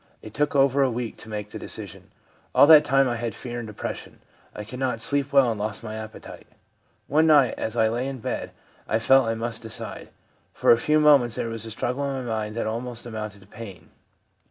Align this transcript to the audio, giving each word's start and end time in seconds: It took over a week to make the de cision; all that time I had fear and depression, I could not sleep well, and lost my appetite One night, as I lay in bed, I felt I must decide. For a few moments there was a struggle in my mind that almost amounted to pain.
It 0.23 0.33
took 0.33 0.55
over 0.55 0.81
a 0.81 0.89
week 0.89 1.17
to 1.17 1.29
make 1.29 1.51
the 1.51 1.59
de 1.59 1.67
cision; 1.67 2.05
all 2.55 2.65
that 2.65 2.83
time 2.83 3.07
I 3.07 3.17
had 3.17 3.35
fear 3.35 3.59
and 3.59 3.67
depression, 3.67 4.17
I 4.55 4.63
could 4.63 4.79
not 4.79 4.99
sleep 4.99 5.31
well, 5.31 5.51
and 5.51 5.59
lost 5.59 5.83
my 5.83 5.93
appetite 5.95 6.47
One 7.05 7.27
night, 7.27 7.53
as 7.55 7.75
I 7.75 7.87
lay 7.87 8.07
in 8.07 8.17
bed, 8.17 8.49
I 8.87 8.97
felt 8.97 9.27
I 9.29 9.35
must 9.35 9.61
decide. 9.61 10.09
For 10.53 10.71
a 10.71 10.77
few 10.79 10.99
moments 10.99 11.35
there 11.35 11.49
was 11.49 11.67
a 11.67 11.69
struggle 11.69 12.03
in 12.05 12.25
my 12.25 12.27
mind 12.31 12.55
that 12.55 12.65
almost 12.65 13.05
amounted 13.05 13.41
to 13.41 13.47
pain. 13.47 13.91